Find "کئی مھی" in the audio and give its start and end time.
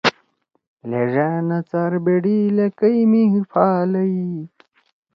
2.79-3.21